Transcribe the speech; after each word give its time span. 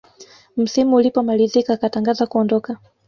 msimu 0.57 0.95
ulipomalizika 0.95 1.73
akatangaza 1.73 2.27
kuondoka 2.27 2.77